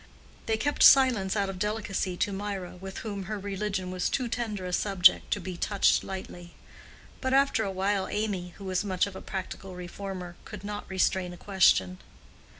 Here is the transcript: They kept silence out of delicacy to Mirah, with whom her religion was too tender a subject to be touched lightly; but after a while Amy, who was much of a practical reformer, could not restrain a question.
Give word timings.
They 0.47 0.57
kept 0.57 0.81
silence 0.81 1.35
out 1.35 1.47
of 1.47 1.59
delicacy 1.59 2.17
to 2.17 2.33
Mirah, 2.33 2.75
with 2.77 2.97
whom 3.05 3.25
her 3.25 3.37
religion 3.37 3.91
was 3.91 4.09
too 4.09 4.27
tender 4.27 4.65
a 4.65 4.73
subject 4.73 5.29
to 5.29 5.39
be 5.39 5.55
touched 5.57 6.03
lightly; 6.03 6.55
but 7.21 7.35
after 7.35 7.63
a 7.63 7.69
while 7.71 8.07
Amy, 8.07 8.55
who 8.57 8.63
was 8.63 8.83
much 8.83 9.05
of 9.05 9.15
a 9.15 9.21
practical 9.21 9.75
reformer, 9.75 10.37
could 10.43 10.63
not 10.63 10.89
restrain 10.89 11.33
a 11.33 11.37
question. 11.37 11.99